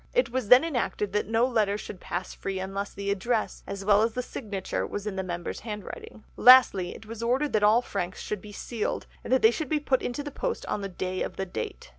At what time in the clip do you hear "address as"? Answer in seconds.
3.11-3.85